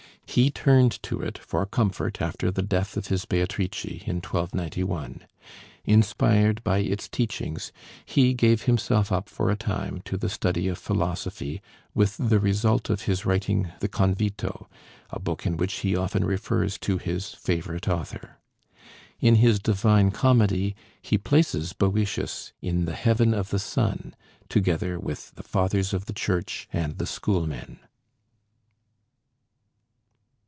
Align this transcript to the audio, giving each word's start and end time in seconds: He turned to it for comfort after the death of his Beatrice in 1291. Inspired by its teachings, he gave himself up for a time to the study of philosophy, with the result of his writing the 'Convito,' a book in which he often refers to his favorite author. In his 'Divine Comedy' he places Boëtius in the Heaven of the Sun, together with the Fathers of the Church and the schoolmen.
He 0.27 0.49
turned 0.49 0.93
to 1.03 1.19
it 1.19 1.37
for 1.37 1.65
comfort 1.65 2.21
after 2.21 2.49
the 2.51 2.61
death 2.61 2.95
of 2.95 3.07
his 3.07 3.25
Beatrice 3.25 3.83
in 3.83 4.21
1291. 4.21 5.25
Inspired 5.83 6.63
by 6.63 6.77
its 6.79 7.09
teachings, 7.09 7.73
he 8.05 8.33
gave 8.33 8.61
himself 8.61 9.11
up 9.11 9.27
for 9.27 9.49
a 9.51 9.57
time 9.57 10.01
to 10.05 10.15
the 10.15 10.29
study 10.29 10.69
of 10.69 10.77
philosophy, 10.77 11.61
with 11.93 12.15
the 12.15 12.39
result 12.39 12.89
of 12.89 13.01
his 13.01 13.25
writing 13.25 13.73
the 13.81 13.89
'Convito,' 13.89 14.69
a 15.09 15.19
book 15.19 15.45
in 15.45 15.57
which 15.57 15.73
he 15.79 15.97
often 15.97 16.23
refers 16.23 16.77
to 16.77 16.97
his 16.97 17.33
favorite 17.33 17.89
author. 17.89 18.37
In 19.19 19.35
his 19.35 19.59
'Divine 19.59 20.11
Comedy' 20.11 20.77
he 21.01 21.17
places 21.17 21.73
Boëtius 21.73 22.53
in 22.61 22.85
the 22.85 22.95
Heaven 22.95 23.33
of 23.33 23.49
the 23.49 23.59
Sun, 23.59 24.15
together 24.47 24.97
with 24.97 25.35
the 25.35 25.43
Fathers 25.43 25.93
of 25.93 26.05
the 26.05 26.13
Church 26.13 26.69
and 26.71 26.99
the 26.99 27.05
schoolmen. 27.07 27.79